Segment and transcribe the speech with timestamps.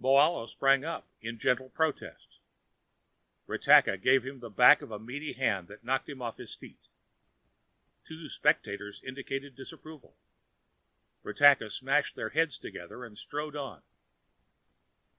[0.00, 2.38] Moahlo sprang up in gentle protest.
[3.46, 6.88] Ratakka gave him the back of a meaty hand that knocked him off his feet.
[8.02, 10.16] Two spectators indicated disapproval.
[11.22, 13.82] Ratakka smashed their heads together and strode on.